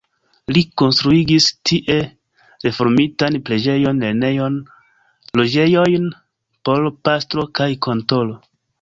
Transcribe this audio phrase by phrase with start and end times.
[0.55, 1.97] Li konstruigis tie
[2.65, 4.59] reformitan preĝejon, lernejon,
[5.43, 6.11] loĝejojn
[6.67, 8.41] por pastro kaj kantoro.